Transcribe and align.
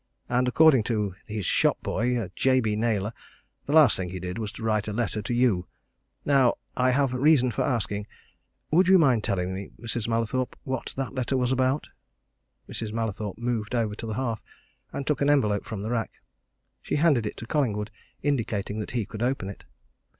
And 0.27 0.47
according 0.47 0.81
to 0.85 1.13
his 1.27 1.45
shop 1.45 1.77
boy, 1.83 2.31
Jabey 2.35 2.75
Naylor, 2.75 3.13
the 3.67 3.73
last 3.73 3.95
thing 3.95 4.09
he 4.09 4.19
did 4.19 4.39
was 4.39 4.51
to 4.53 4.63
write 4.63 4.87
a 4.87 4.93
letter 4.93 5.21
to 5.21 5.31
you. 5.31 5.67
Now 6.25 6.57
I 6.75 6.89
have 6.89 7.13
reason 7.13 7.51
for 7.51 7.61
asking 7.61 8.07
would 8.71 8.87
you 8.87 8.97
mind 8.97 9.23
telling 9.23 9.53
me, 9.53 9.69
Mrs. 9.79 10.07
Mallathorpe, 10.07 10.55
what 10.63 10.91
that 10.95 11.13
letter 11.13 11.37
was 11.37 11.51
about?" 11.51 11.89
Mrs. 12.67 12.91
Mallathorpe 12.91 13.37
moved 13.37 13.75
over 13.75 13.93
to 13.93 14.07
the 14.07 14.15
hearth, 14.15 14.43
and 14.91 15.05
took 15.05 15.21
an 15.21 15.29
envelope 15.29 15.65
from 15.65 15.83
the 15.83 15.91
rack. 15.91 16.09
She 16.81 16.95
handed 16.95 17.27
it 17.27 17.37
to 17.37 17.45
Collingwood, 17.45 17.91
indicating 18.23 18.79
that 18.79 18.97
he 18.97 19.05
could 19.05 19.21
open 19.21 19.49
it. 19.49 19.65